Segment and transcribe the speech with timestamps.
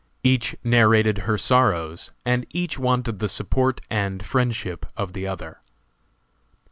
[0.23, 5.61] Each narrated her sorrows, and each wanted the support and friendship of the other.